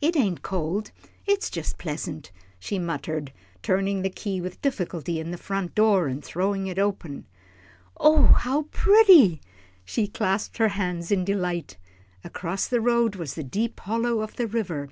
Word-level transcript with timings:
"It 0.00 0.16
ain't 0.16 0.40
cold 0.40 0.90
it's 1.26 1.50
just 1.50 1.76
pleasant," 1.76 2.32
she 2.58 2.78
muttered, 2.78 3.30
turning 3.62 4.00
the 4.00 4.08
key 4.08 4.40
with 4.40 4.62
difficulty 4.62 5.20
in 5.20 5.32
the 5.32 5.36
front 5.36 5.74
door, 5.74 6.06
and 6.06 6.24
throwing 6.24 6.66
it 6.66 6.78
open. 6.78 7.26
"Oh, 7.98 8.20
my, 8.20 8.38
how 8.38 8.62
pretty!" 8.72 9.28
and 9.32 9.40
she 9.84 10.06
clasped 10.08 10.56
her 10.56 10.68
hands 10.68 11.12
in 11.12 11.26
delight. 11.26 11.76
Across 12.24 12.68
the 12.68 12.80
road 12.80 13.16
was 13.16 13.34
the 13.34 13.44
deep 13.44 13.78
hollow 13.80 14.20
of 14.22 14.36
the 14.36 14.46
river. 14.46 14.88